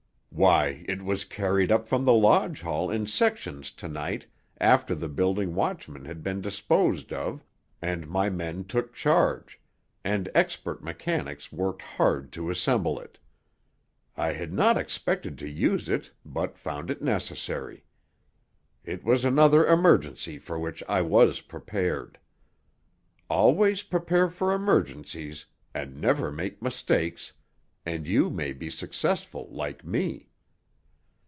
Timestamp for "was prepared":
21.01-22.17